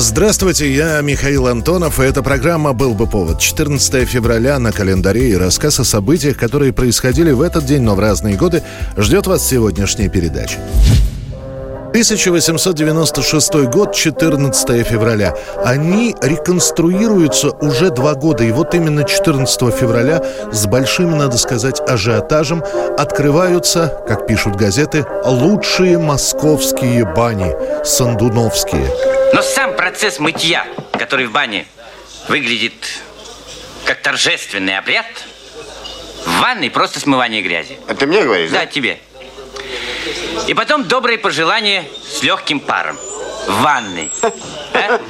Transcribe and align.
Здравствуйте, 0.00 0.72
я 0.72 1.00
Михаил 1.00 1.48
Антонов, 1.48 1.98
и 1.98 2.04
эта 2.04 2.22
программа 2.22 2.72
«Был 2.72 2.94
бы 2.94 3.08
повод». 3.08 3.40
14 3.40 4.08
февраля 4.08 4.60
на 4.60 4.70
календаре 4.70 5.30
и 5.30 5.36
рассказ 5.36 5.80
о 5.80 5.84
событиях, 5.84 6.36
которые 6.36 6.72
происходили 6.72 7.32
в 7.32 7.42
этот 7.42 7.66
день, 7.66 7.82
но 7.82 7.96
в 7.96 7.98
разные 7.98 8.36
годы, 8.36 8.62
ждет 8.96 9.26
вас 9.26 9.44
сегодняшняя 9.44 10.08
передача. 10.08 10.60
1896 11.88 13.54
год, 13.72 13.92
14 13.92 14.86
февраля. 14.86 15.34
Они 15.64 16.14
реконструируются 16.22 17.50
уже 17.50 17.90
два 17.90 18.14
года. 18.14 18.44
И 18.44 18.52
вот 18.52 18.76
именно 18.76 19.02
14 19.02 19.74
февраля 19.74 20.22
с 20.52 20.64
большим, 20.66 21.18
надо 21.18 21.36
сказать, 21.38 21.80
ажиотажем 21.80 22.62
открываются, 22.96 24.00
как 24.06 24.28
пишут 24.28 24.54
газеты, 24.54 25.04
лучшие 25.24 25.98
московские 25.98 27.04
бани, 27.04 27.52
сандуновские. 27.84 29.17
Процесс 29.98 30.20
мытья, 30.20 30.64
который 30.92 31.26
в 31.26 31.32
бане 31.32 31.66
выглядит 32.28 33.00
как 33.84 34.00
торжественный 34.00 34.78
обряд, 34.78 35.06
в 36.24 36.38
ванной 36.40 36.70
просто 36.70 37.00
смывание 37.00 37.42
грязи. 37.42 37.80
Это 37.88 38.06
мне 38.06 38.22
говоришь, 38.22 38.52
Да, 38.52 38.64
тебе. 38.64 39.00
И 40.46 40.54
потом 40.54 40.84
добрые 40.84 41.18
пожелания 41.18 41.84
с 42.16 42.22
легким 42.22 42.60
паром. 42.60 42.96
В 43.48 43.60
ванной. 43.60 44.08
А? 44.72 45.00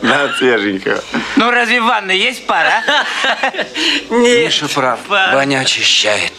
Да, 0.00 0.32
свеженького. 0.38 1.04
Ну, 1.36 1.50
разве 1.50 1.82
в 1.82 1.84
ванной 1.84 2.16
есть 2.16 2.46
пара? 2.46 2.82
а? 2.88 3.52
Миша 4.08 4.68
прав. 4.68 5.00
Баня 5.06 5.58
очищает. 5.58 6.32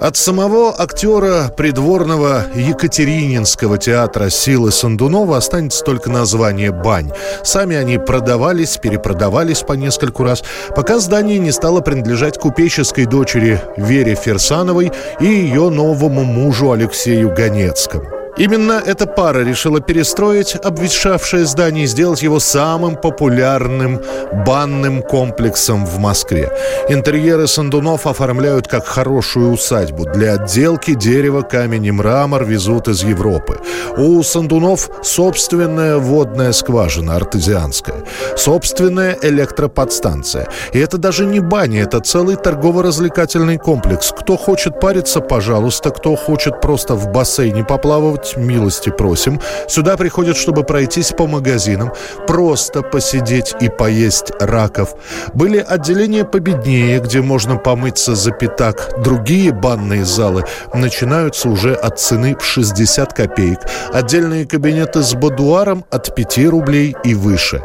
От 0.00 0.16
самого 0.16 0.74
актера 0.80 1.52
придворного 1.56 2.44
Екатерининского 2.54 3.78
театра 3.78 4.28
Силы 4.28 4.72
Сандунова 4.72 5.36
останется 5.36 5.84
только 5.84 6.10
название 6.10 6.72
«Бань». 6.72 7.12
Сами 7.42 7.76
они 7.76 7.98
продавались, 7.98 8.76
перепродавались 8.76 9.60
по 9.60 9.74
нескольку 9.74 10.24
раз, 10.24 10.42
пока 10.74 10.98
здание 10.98 11.38
не 11.38 11.52
стало 11.52 11.80
принадлежать 11.80 12.38
купеческой 12.38 13.06
дочери 13.06 13.60
Вере 13.76 14.14
Ферсановой 14.14 14.92
и 15.20 15.26
ее 15.26 15.70
новому 15.70 16.24
мужу 16.24 16.72
Алексею 16.72 17.32
Ганецкому. 17.34 18.13
Именно 18.36 18.82
эта 18.84 19.06
пара 19.06 19.44
решила 19.44 19.80
перестроить 19.80 20.56
обветшавшее 20.56 21.44
здание 21.44 21.84
и 21.84 21.86
сделать 21.86 22.22
его 22.22 22.40
самым 22.40 22.96
популярным 22.96 24.00
банным 24.44 25.02
комплексом 25.02 25.86
в 25.86 25.98
Москве. 25.98 26.50
Интерьеры 26.88 27.46
Сандунов 27.46 28.06
оформляют 28.08 28.66
как 28.66 28.86
хорошую 28.86 29.52
усадьбу. 29.52 30.04
Для 30.04 30.34
отделки 30.34 30.94
дерево, 30.94 31.42
камень 31.42 31.86
и 31.86 31.92
мрамор 31.92 32.44
везут 32.44 32.88
из 32.88 33.04
Европы. 33.04 33.60
У 33.96 34.20
Сандунов 34.24 34.90
собственная 35.02 35.98
водная 35.98 36.52
скважина 36.52 37.14
артезианская, 37.14 38.02
собственная 38.36 39.16
электроподстанция. 39.22 40.48
И 40.72 40.78
это 40.80 40.98
даже 40.98 41.24
не 41.24 41.38
баня, 41.38 41.82
это 41.82 42.00
целый 42.00 42.34
торгово-развлекательный 42.34 43.58
комплекс. 43.58 44.12
Кто 44.18 44.36
хочет 44.36 44.80
париться, 44.80 45.20
пожалуйста. 45.20 45.90
Кто 45.90 46.16
хочет 46.16 46.60
просто 46.60 46.94
в 46.94 47.12
бассейне 47.12 47.62
поплавать, 47.62 48.23
милости 48.36 48.90
просим. 48.90 49.40
Сюда 49.68 49.96
приходят, 49.96 50.36
чтобы 50.36 50.64
пройтись 50.64 51.12
по 51.12 51.26
магазинам, 51.26 51.92
просто 52.26 52.82
посидеть 52.82 53.54
и 53.60 53.68
поесть 53.68 54.32
раков. 54.40 54.94
Были 55.34 55.58
отделения 55.58 56.24
победнее, 56.24 57.00
где 57.00 57.20
можно 57.20 57.56
помыться 57.56 58.14
за 58.14 58.32
пятак. 58.32 59.02
Другие 59.02 59.52
банные 59.52 60.04
залы 60.04 60.44
начинаются 60.72 61.48
уже 61.48 61.74
от 61.74 61.98
цены 62.00 62.36
в 62.36 62.44
60 62.44 63.12
копеек. 63.12 63.60
Отдельные 63.92 64.46
кабинеты 64.46 65.02
с 65.02 65.14
будуаром 65.14 65.84
от 65.90 66.14
5 66.14 66.38
рублей 66.48 66.96
и 67.04 67.14
выше. 67.14 67.62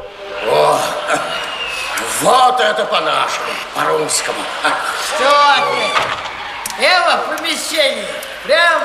О, 0.51 0.79
вот 2.21 2.59
это 2.59 2.85
по-нашему, 2.85 3.47
по-русскому. 3.75 4.39
Что 5.07 5.29
ты? 5.71 6.83
Эва, 6.85 7.37
помещение. 7.37 8.05
Прям 8.45 8.81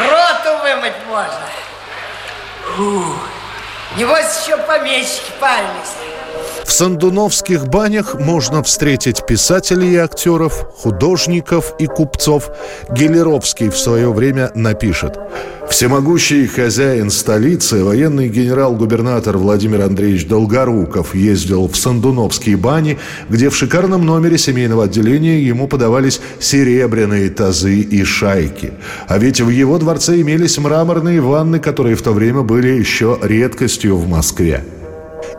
роту 0.00 0.58
вымыть 0.62 1.06
можно. 1.06 1.42
Фу. 2.76 3.16
Небось 3.96 4.42
еще 4.44 4.56
помещики 4.56 5.30
палились. 5.38 6.13
В 6.64 6.72
сандуновских 6.72 7.68
банях 7.68 8.18
можно 8.18 8.62
встретить 8.62 9.26
писателей 9.26 9.92
и 9.92 9.96
актеров, 9.96 10.66
художников 10.76 11.74
и 11.78 11.86
купцов. 11.86 12.50
Гелеровский 12.90 13.68
в 13.68 13.78
свое 13.78 14.10
время 14.12 14.50
напишет. 14.54 15.18
Всемогущий 15.68 16.46
хозяин 16.46 17.10
столицы, 17.10 17.84
военный 17.84 18.28
генерал-губернатор 18.28 19.36
Владимир 19.36 19.82
Андреевич 19.82 20.26
Долгоруков 20.26 21.14
ездил 21.14 21.68
в 21.68 21.76
Сандуновские 21.76 22.56
бани, 22.56 22.98
где 23.28 23.50
в 23.50 23.56
шикарном 23.56 24.06
номере 24.06 24.38
семейного 24.38 24.84
отделения 24.84 25.40
ему 25.40 25.68
подавались 25.68 26.20
серебряные 26.40 27.28
тазы 27.30 27.80
и 27.80 28.04
шайки. 28.04 28.72
А 29.06 29.18
ведь 29.18 29.40
в 29.40 29.50
его 29.50 29.78
дворце 29.78 30.20
имелись 30.20 30.58
мраморные 30.58 31.20
ванны, 31.20 31.58
которые 31.58 31.96
в 31.96 32.02
то 32.02 32.12
время 32.12 32.42
были 32.42 32.68
еще 32.68 33.18
редкостью 33.22 33.96
в 33.96 34.08
Москве. 34.08 34.64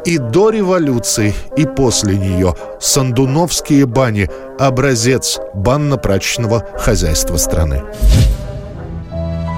И 0.05 0.17
до 0.17 0.49
революции, 0.49 1.33
и 1.57 1.65
после 1.65 2.17
нее 2.17 2.55
Сандуновские 2.79 3.85
бани– 3.85 4.29
образец 4.59 5.39
банно-прачечного 5.53 6.65
хозяйства 6.77 7.37
страны. 7.37 7.83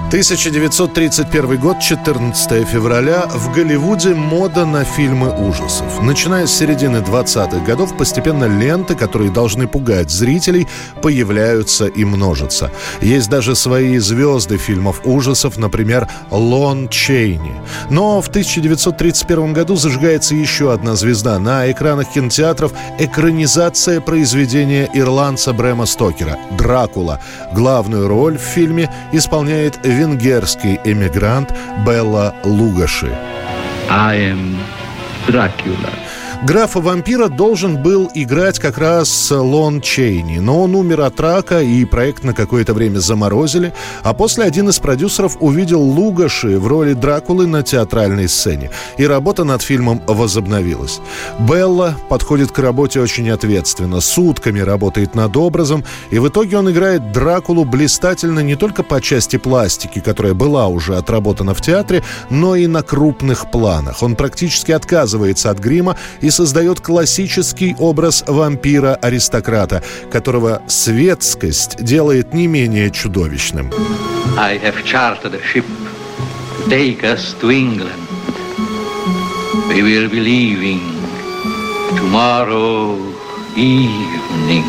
1931 0.07 1.59
год, 1.59 1.81
14 1.81 2.65
февраля. 2.65 3.25
В 3.27 3.53
Голливуде 3.53 4.15
мода 4.15 4.65
на 4.65 4.85
фильмы 4.85 5.35
ужасов. 5.49 6.01
Начиная 6.01 6.47
с 6.47 6.57
середины 6.57 6.97
20-х 6.97 7.65
годов, 7.65 7.97
постепенно 7.97 8.45
ленты, 8.45 8.95
которые 8.95 9.31
должны 9.31 9.67
пугать 9.67 10.09
зрителей, 10.09 10.65
появляются 11.01 11.87
и 11.87 12.05
множатся. 12.05 12.71
Есть 13.01 13.29
даже 13.29 13.53
свои 13.53 13.97
звезды 13.97 14.57
фильмов 14.57 15.01
ужасов, 15.03 15.57
например, 15.57 16.07
Лон 16.31 16.87
Чейни. 16.87 17.61
Но 17.89 18.21
в 18.21 18.29
1931 18.29 19.51
году 19.51 19.75
зажигается 19.75 20.35
еще 20.35 20.71
одна 20.71 20.95
звезда. 20.95 21.37
На 21.37 21.69
экранах 21.69 22.13
кинотеатров 22.13 22.71
экранизация 22.97 23.99
произведения 23.99 24.89
ирландца 24.93 25.51
Брэма 25.51 25.85
Стокера 25.85 26.37
«Дракула». 26.57 27.19
Главную 27.53 28.07
роль 28.07 28.37
в 28.37 28.41
фильме 28.41 28.89
исполняет 29.11 29.85
венгерский 29.97 30.79
эмигрант 30.83 31.51
Белла 31.85 32.35
Лугаши. 32.43 33.11
I 33.89 34.31
am 34.31 34.55
Dracula. 35.27 36.06
Графа-вампира 36.43 37.29
должен 37.29 37.81
был 37.81 38.11
играть 38.13 38.59
как 38.59 38.77
раз 38.77 39.31
Лон 39.31 39.81
Чейни, 39.81 40.37
но 40.37 40.61
он 40.61 40.75
умер 40.75 41.01
от 41.01 41.19
рака, 41.19 41.61
и 41.61 41.83
проект 41.83 42.23
на 42.23 42.33
какое-то 42.33 42.75
время 42.75 42.99
заморозили, 42.99 43.73
а 44.03 44.13
после 44.13 44.43
один 44.43 44.69
из 44.69 44.77
продюсеров 44.77 45.37
увидел 45.39 45.81
Лугаши 45.81 46.59
в 46.59 46.67
роли 46.67 46.93
Дракулы 46.93 47.47
на 47.47 47.63
театральной 47.63 48.29
сцене, 48.29 48.69
и 48.97 49.07
работа 49.07 49.45
над 49.45 49.63
фильмом 49.63 50.03
возобновилась. 50.05 50.99
Белла 51.39 51.95
подходит 52.07 52.51
к 52.51 52.59
работе 52.59 53.01
очень 53.01 53.29
ответственно, 53.31 53.99
сутками 53.99 54.59
работает 54.59 55.15
над 55.15 55.35
образом, 55.37 55.83
и 56.11 56.19
в 56.19 56.27
итоге 56.27 56.59
он 56.59 56.69
играет 56.69 57.11
Дракулу 57.11 57.65
блистательно 57.65 58.41
не 58.41 58.55
только 58.55 58.83
по 58.83 59.01
части 59.01 59.37
пластики, 59.37 59.99
которая 59.99 60.35
была 60.35 60.67
уже 60.67 60.97
отработана 60.97 61.55
в 61.55 61.61
театре, 61.61 62.03
но 62.29 62.55
и 62.55 62.67
на 62.67 62.83
крупных 62.83 63.49
планах. 63.49 64.03
Он 64.03 64.15
практически 64.15 64.71
отказывается 64.71 65.49
от 65.49 65.57
грима 65.57 65.97
и 66.27 66.29
создает 66.29 66.81
классический 66.81 67.73
образ 67.79 68.25
вампира-аристократа, 68.27 69.81
которого 70.11 70.61
светскость 70.67 71.81
делает 71.81 72.33
не 72.33 72.47
менее 72.47 72.91
чудовищным. 72.91 73.71
I 74.37 74.57
have 74.57 74.83
chartered 74.83 75.35
a 75.35 75.39
ship 75.39 75.63
to 76.57 76.69
take 76.69 77.01
us 77.03 77.33
to 77.39 77.49
England. 77.49 77.93
We 79.69 79.81
will 79.81 80.09
be 80.09 80.19
leaving 80.19 80.81
tomorrow 81.95 82.99
evening. 83.55 84.65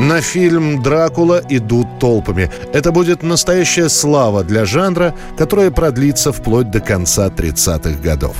На 0.00 0.20
фильм 0.20 0.82
«Дракула» 0.82 1.40
идут 1.48 2.00
толпами. 2.00 2.50
Это 2.72 2.90
будет 2.90 3.22
настоящая 3.22 3.88
слава 3.88 4.42
для 4.42 4.64
жанра, 4.64 5.14
которая 5.38 5.70
продлится 5.70 6.32
вплоть 6.32 6.68
до 6.72 6.80
конца 6.80 7.28
30-х 7.28 8.00
годов. 8.02 8.36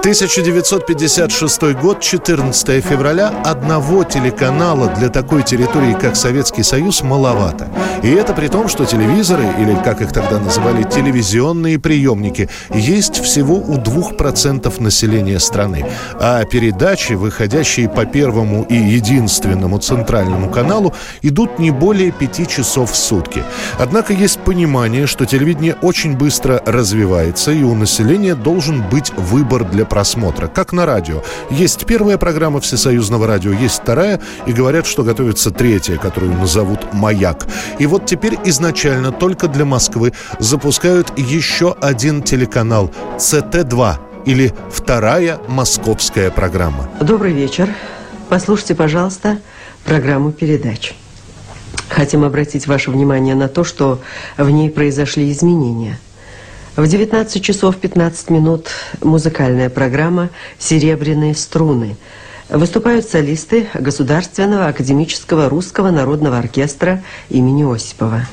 1956 0.00 1.62
год, 1.74 2.00
14 2.00 2.82
февраля, 2.82 3.28
одного 3.44 4.02
телеканала 4.02 4.88
для 4.96 5.10
такой 5.10 5.42
территории, 5.42 5.92
как 5.92 6.16
Советский 6.16 6.62
Союз, 6.62 7.02
маловато. 7.02 7.68
И 8.02 8.08
это 8.08 8.32
при 8.32 8.48
том, 8.48 8.68
что 8.68 8.84
телевизоры, 8.84 9.44
или 9.58 9.76
как 9.84 10.00
их 10.00 10.12
тогда 10.12 10.38
называли, 10.38 10.84
телевизионные 10.84 11.78
приемники, 11.78 12.48
есть 12.74 13.22
всего 13.22 13.56
у 13.56 13.76
2% 13.76 14.82
населения 14.82 15.38
страны. 15.38 15.84
А 16.18 16.44
передачи, 16.44 17.12
выходящие 17.12 17.88
по 17.88 18.06
первому 18.06 18.62
и 18.62 18.74
единственному 18.74 19.78
центральному 19.78 20.48
каналу, 20.48 20.94
идут 21.22 21.58
не 21.58 21.70
более 21.70 22.10
5 22.10 22.48
часов 22.48 22.92
в 22.92 22.96
сутки. 22.96 23.42
Однако 23.78 24.12
есть 24.12 24.38
понимание, 24.40 25.06
что 25.06 25.26
телевидение 25.26 25.76
очень 25.82 26.16
быстро 26.16 26.62
развивается, 26.64 27.52
и 27.52 27.62
у 27.62 27.74
населения 27.74 28.34
должен 28.34 28.82
быть 28.88 29.12
выбор 29.16 29.64
для 29.64 29.84
просмотра, 29.84 30.46
как 30.46 30.72
на 30.72 30.86
радио. 30.86 31.22
Есть 31.50 31.84
первая 31.84 32.16
программа 32.16 32.60
Всесоюзного 32.60 33.26
радио, 33.26 33.52
есть 33.52 33.80
вторая, 33.82 34.20
и 34.46 34.52
говорят, 34.52 34.86
что 34.86 35.02
готовится 35.02 35.50
третья, 35.50 35.96
которую 35.96 36.32
назовут 36.32 36.92
«Маяк». 36.92 37.46
И 37.78 37.89
вот 37.90 38.06
теперь 38.06 38.38
изначально 38.44 39.10
только 39.10 39.48
для 39.48 39.64
Москвы 39.64 40.12
запускают 40.38 41.12
еще 41.18 41.76
один 41.80 42.22
телеканал 42.22 42.92
ЦТ-2 43.18 43.96
или 44.26 44.54
вторая 44.70 45.40
московская 45.48 46.30
программа. 46.30 46.88
Добрый 47.00 47.32
вечер. 47.32 47.68
Послушайте, 48.28 48.76
пожалуйста, 48.76 49.38
программу 49.84 50.30
передач. 50.30 50.94
Хотим 51.88 52.22
обратить 52.22 52.68
ваше 52.68 52.92
внимание 52.92 53.34
на 53.34 53.48
то, 53.48 53.64
что 53.64 54.00
в 54.38 54.48
ней 54.48 54.70
произошли 54.70 55.30
изменения– 55.32 55.98
в 56.76 56.86
19 56.86 57.44
часов 57.44 57.76
15 57.76 58.30
минут 58.30 58.68
музыкальная 59.02 59.68
программа 59.68 60.30
«Серебряные 60.58 61.34
струны». 61.34 61.96
Выступают 62.50 63.06
солисты 63.08 63.68
Государственного 63.74 64.66
академического 64.66 65.48
русского 65.48 65.90
народного 65.90 66.38
оркестра 66.38 67.02
имени 67.28 67.62
Осипова. 67.62 68.26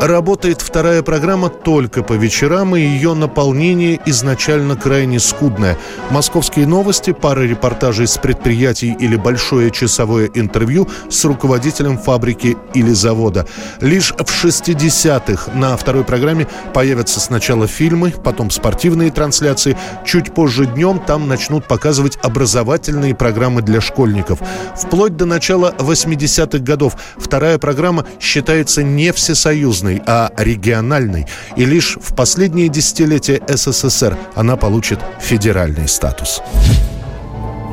Работает 0.00 0.60
вторая 0.60 1.02
программа 1.02 1.48
только 1.48 2.02
по 2.02 2.14
вечерам, 2.14 2.76
и 2.76 2.80
ее 2.80 3.14
наполнение 3.14 3.98
изначально 4.06 4.76
крайне 4.76 5.20
скудное. 5.20 5.78
Московские 6.10 6.66
новости, 6.66 7.12
пара 7.12 7.42
репортажей 7.42 8.06
с 8.06 8.18
предприятий 8.18 8.94
или 8.98 9.16
большое 9.16 9.70
часовое 9.70 10.28
интервью 10.34 10.88
с 11.08 11.24
руководителем 11.24 11.96
фабрики 11.96 12.56
или 12.74 12.92
завода. 12.92 13.46
Лишь 13.80 14.12
в 14.12 14.44
60-х 14.44 15.52
на 15.54 15.76
второй 15.76 16.04
программе 16.04 16.48
появятся 16.74 17.20
сначала 17.20 17.66
фильмы, 17.66 18.12
потом 18.22 18.50
спортивные 18.50 19.10
трансляции. 19.10 19.78
Чуть 20.04 20.34
позже 20.34 20.66
днем 20.66 20.98
там 20.98 21.28
начнут 21.28 21.66
показывать 21.66 22.18
образовательные 22.22 23.14
программы 23.14 23.62
для 23.62 23.80
школьников. 23.80 24.40
Вплоть 24.76 25.16
до 25.16 25.24
начала 25.24 25.74
80-х 25.78 26.58
годов 26.58 26.96
вторая 27.16 27.58
программа 27.58 28.04
считается 28.20 28.82
не 28.82 29.12
всесоюзной 29.12 29.53
местной, 29.54 30.02
а 30.06 30.30
региональной. 30.36 31.26
И 31.56 31.64
лишь 31.64 31.96
в 32.00 32.14
последние 32.14 32.68
десятилетия 32.68 33.40
СССР 33.48 34.16
она 34.34 34.56
получит 34.56 35.00
федеральный 35.20 35.88
статус. 35.88 36.40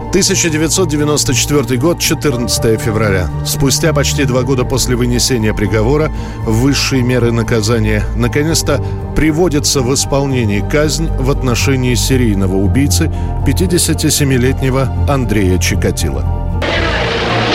1994 0.10 1.80
год, 1.80 2.00
14 2.00 2.82
февраля. 2.82 3.30
Спустя 3.46 3.94
почти 3.94 4.26
два 4.26 4.42
года 4.42 4.66
после 4.66 4.98
вынесения 4.98 5.54
приговора, 5.54 6.12
высшие 6.46 7.02
меры 7.02 7.32
наказания 7.32 8.04
наконец-то 8.18 8.84
приводится 9.16 9.80
в 9.80 9.94
исполнение 9.94 10.68
казнь 10.70 11.08
в 11.18 11.32
отношении 11.32 11.96
серийного 11.96 12.58
убийцы 12.58 13.10
57-летнего 13.48 15.08
Андрея 15.08 15.58
Чикатила. 15.58 16.60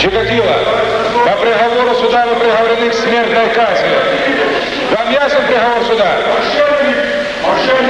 Чикатило, 0.01 0.55
по 1.25 1.43
приговору 1.77 1.95
суда 1.95 2.25
вы 2.25 2.35
приговорены 2.35 2.89
к 2.89 2.93
смертной 2.93 3.49
казни. 3.49 3.89
Вам 4.91 5.11
ясен 5.11 5.45
приговор 5.47 5.83
суда? 5.85 6.17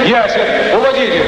Ясен. 0.04 0.76
Уводите. 0.76 1.24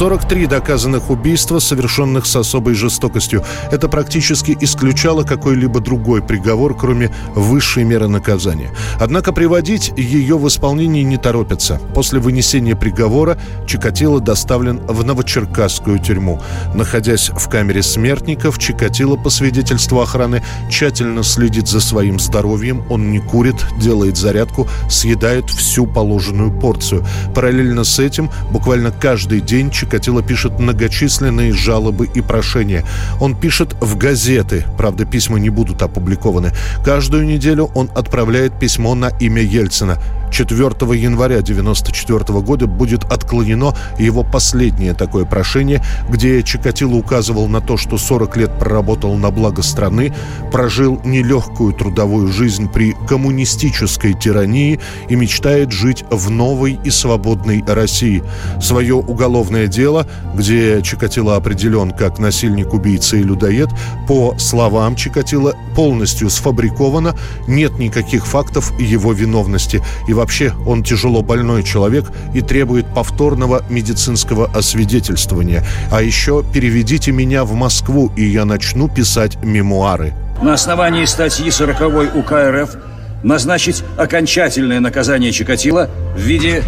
43 0.00 0.46
доказанных 0.46 1.10
убийства, 1.10 1.58
совершенных 1.58 2.24
с 2.24 2.34
особой 2.34 2.72
жестокостью. 2.72 3.44
Это 3.70 3.86
практически 3.86 4.56
исключало 4.58 5.24
какой-либо 5.24 5.80
другой 5.80 6.22
приговор, 6.22 6.74
кроме 6.74 7.14
высшей 7.34 7.84
меры 7.84 8.08
наказания. 8.08 8.70
Однако 8.98 9.34
приводить 9.34 9.92
ее 9.98 10.38
в 10.38 10.48
исполнение 10.48 11.04
не 11.04 11.18
торопятся. 11.18 11.78
После 11.94 12.18
вынесения 12.18 12.74
приговора 12.74 13.38
Чикатило 13.66 14.22
доставлен 14.22 14.78
в 14.86 15.04
Новочеркасскую 15.04 15.98
тюрьму. 15.98 16.40
Находясь 16.74 17.28
в 17.28 17.46
камере 17.50 17.82
смертников, 17.82 18.58
Чикатило, 18.58 19.16
по 19.16 19.28
свидетельству 19.28 20.00
охраны, 20.00 20.42
тщательно 20.70 21.22
следит 21.22 21.68
за 21.68 21.80
своим 21.80 22.18
здоровьем. 22.18 22.84
Он 22.88 23.12
не 23.12 23.18
курит, 23.18 23.66
делает 23.78 24.16
зарядку, 24.16 24.66
съедает 24.88 25.50
всю 25.50 25.86
положенную 25.86 26.58
порцию. 26.58 27.04
Параллельно 27.34 27.84
с 27.84 27.98
этим, 27.98 28.30
буквально 28.50 28.92
каждый 28.92 29.42
день 29.42 29.70
Чикатило 29.70 29.89
Чикатило 29.90 30.22
пишет 30.22 30.60
многочисленные 30.60 31.52
жалобы 31.52 32.06
и 32.14 32.20
прошения. 32.20 32.84
Он 33.20 33.34
пишет 33.34 33.74
в 33.80 33.96
газеты, 33.96 34.64
правда, 34.78 35.04
письма 35.04 35.40
не 35.40 35.50
будут 35.50 35.82
опубликованы. 35.82 36.52
Каждую 36.84 37.26
неделю 37.26 37.72
он 37.74 37.90
отправляет 37.96 38.56
письмо 38.56 38.94
на 38.94 39.08
имя 39.18 39.42
Ельцина. 39.42 39.98
4 40.30 40.70
января 40.98 41.38
1994 41.38 42.40
года 42.40 42.66
будет 42.66 43.04
отклонено 43.04 43.74
его 43.98 44.22
последнее 44.22 44.94
такое 44.94 45.24
прошение, 45.24 45.82
где 46.08 46.42
Чикатило 46.42 46.94
указывал 46.94 47.48
на 47.48 47.60
то, 47.60 47.76
что 47.76 47.98
40 47.98 48.36
лет 48.36 48.58
проработал 48.58 49.14
на 49.16 49.30
благо 49.30 49.62
страны, 49.62 50.14
прожил 50.52 51.00
нелегкую 51.04 51.72
трудовую 51.72 52.28
жизнь 52.28 52.68
при 52.68 52.94
коммунистической 53.08 54.14
тирании 54.14 54.80
и 55.08 55.16
мечтает 55.16 55.72
жить 55.72 56.04
в 56.10 56.30
новой 56.30 56.78
и 56.84 56.90
свободной 56.90 57.64
России. 57.66 58.22
Свое 58.60 58.94
уголовное 58.94 59.66
дело, 59.66 60.06
где 60.34 60.80
Чикатило 60.82 61.36
определен 61.36 61.90
как 61.90 62.18
насильник, 62.18 62.72
убийца 62.72 63.16
и 63.16 63.22
людоед, 63.22 63.68
по 64.06 64.34
словам 64.38 64.96
Чикатило, 64.96 65.54
полностью 65.74 66.30
сфабриковано, 66.30 67.14
нет 67.46 67.78
никаких 67.78 68.26
фактов 68.26 68.72
его 68.78 69.12
виновности. 69.12 69.82
И 70.08 70.12
вообще 70.20 70.52
он 70.66 70.82
тяжело 70.82 71.22
больной 71.22 71.62
человек 71.62 72.04
и 72.34 72.42
требует 72.42 72.86
повторного 72.94 73.64
медицинского 73.70 74.50
освидетельствования. 74.54 75.64
А 75.90 76.02
еще 76.02 76.44
переведите 76.52 77.10
меня 77.10 77.44
в 77.44 77.54
Москву, 77.54 78.12
и 78.16 78.24
я 78.24 78.44
начну 78.44 78.88
писать 78.88 79.42
мемуары. 79.42 80.12
На 80.42 80.52
основании 80.52 81.06
статьи 81.06 81.50
40 81.50 82.14
УК 82.14 82.32
РФ 82.32 82.76
назначить 83.22 83.82
окончательное 83.96 84.80
наказание 84.80 85.32
Чикатило 85.32 85.88
в 86.14 86.20
виде 86.20 86.62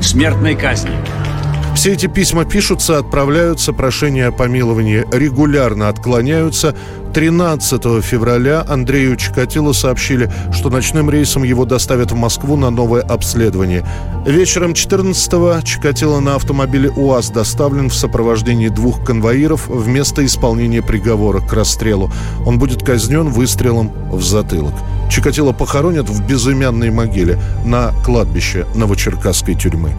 смертной 0.00 0.56
казни. 0.56 1.25
Все 1.76 1.92
эти 1.92 2.06
письма 2.06 2.46
пишутся, 2.46 2.96
отправляются, 2.96 3.74
прошения 3.74 4.28
о 4.28 4.32
помиловании 4.32 5.04
регулярно 5.12 5.90
отклоняются. 5.90 6.74
13 7.12 8.02
февраля 8.02 8.64
Андрею 8.66 9.16
Чикатило 9.16 9.74
сообщили, 9.74 10.32
что 10.52 10.70
ночным 10.70 11.10
рейсом 11.10 11.42
его 11.42 11.66
доставят 11.66 12.12
в 12.12 12.14
Москву 12.14 12.56
на 12.56 12.70
новое 12.70 13.02
обследование. 13.02 13.86
Вечером 14.24 14.72
14-го 14.72 15.60
Чикатило 15.60 16.18
на 16.20 16.36
автомобиле 16.36 16.88
УАЗ 16.88 17.28
доставлен 17.28 17.90
в 17.90 17.94
сопровождении 17.94 18.68
двух 18.68 19.04
конвоиров 19.04 19.68
в 19.68 19.86
место 19.86 20.24
исполнения 20.24 20.80
приговора 20.80 21.40
к 21.40 21.52
расстрелу. 21.52 22.10
Он 22.46 22.58
будет 22.58 22.82
казнен 22.82 23.28
выстрелом 23.28 23.92
в 24.10 24.22
затылок. 24.24 24.74
Чикатило 25.10 25.52
похоронят 25.52 26.08
в 26.08 26.26
безымянной 26.26 26.90
могиле 26.90 27.38
на 27.66 27.92
кладбище 28.02 28.66
Новочеркасской 28.74 29.54
тюрьмы. 29.54 29.92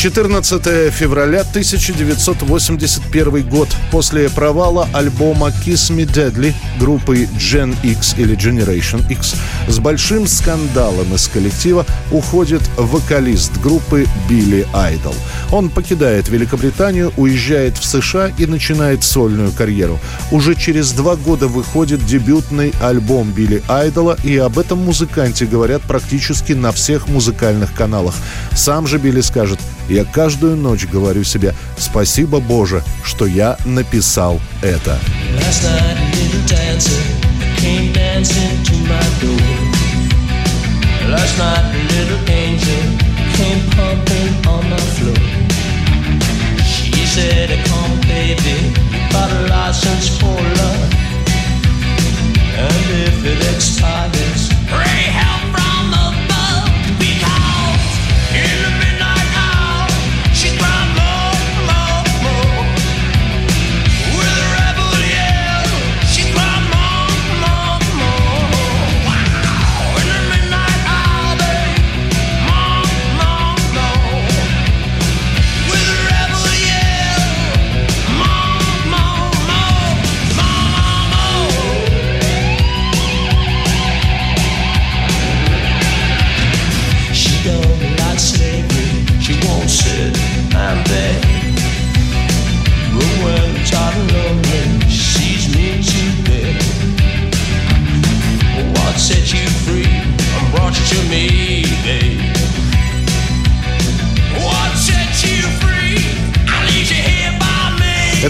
14 0.00 0.90
февраля 0.94 1.40
1981 1.40 3.46
год. 3.46 3.68
После 3.90 4.30
провала 4.30 4.88
альбома 4.94 5.48
Kiss 5.48 5.94
Me 5.94 6.06
Deadly 6.06 6.54
группы 6.78 7.28
Gen 7.38 7.76
X 7.82 8.14
или 8.16 8.34
Generation 8.34 9.06
X 9.12 9.34
с 9.68 9.78
большим 9.78 10.26
скандалом 10.26 11.14
из 11.14 11.28
коллектива 11.28 11.84
уходит 12.10 12.62
вокалист 12.78 13.60
группы 13.60 14.06
Билли 14.26 14.66
Айдол. 14.72 15.14
Он 15.52 15.68
покидает 15.68 16.30
Великобританию, 16.30 17.12
уезжает 17.18 17.76
в 17.76 17.84
США 17.84 18.32
и 18.38 18.46
начинает 18.46 19.04
сольную 19.04 19.52
карьеру. 19.52 19.98
Уже 20.30 20.54
через 20.54 20.92
два 20.92 21.16
года 21.16 21.46
выходит 21.46 22.06
дебютный 22.06 22.72
альбом 22.80 23.32
Билли 23.32 23.62
Айдола, 23.68 24.16
и 24.24 24.38
об 24.38 24.58
этом 24.58 24.78
музыканте 24.78 25.44
говорят 25.44 25.82
практически 25.82 26.54
на 26.54 26.72
всех 26.72 27.06
музыкальных 27.06 27.74
каналах. 27.74 28.14
Сам 28.54 28.86
же 28.86 28.96
Билли 28.96 29.20
скажет, 29.20 29.60
я 29.88 30.04
каждую 30.04 30.56
ночь 30.56 30.86
говорю 30.86 31.24
себе 31.24 31.54
«Спасибо, 31.76 32.40
Боже, 32.40 32.82
что 33.04 33.26
я 33.26 33.56
написал 33.64 34.40
это». 34.62 34.98
Last 35.36 35.64
night, 35.64 36.00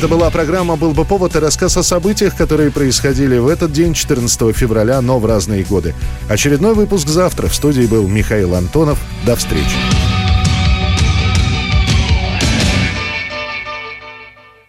Это 0.01 0.09
была 0.09 0.31
программа 0.31 0.77
«Был 0.77 0.93
бы 0.93 1.05
повод» 1.05 1.37
и 1.37 1.41
рассказ 1.41 1.77
о 1.77 1.83
событиях, 1.83 2.35
которые 2.35 2.71
происходили 2.71 3.37
в 3.37 3.47
этот 3.47 3.71
день, 3.71 3.93
14 3.93 4.57
февраля, 4.57 4.99
но 5.03 5.19
в 5.19 5.27
разные 5.27 5.63
годы. 5.63 5.95
Очередной 6.27 6.73
выпуск 6.73 7.07
завтра. 7.07 7.49
В 7.49 7.55
студии 7.55 7.85
был 7.85 8.09
Михаил 8.09 8.55
Антонов. 8.55 8.99
До 9.27 9.37
встречи. 9.37 9.77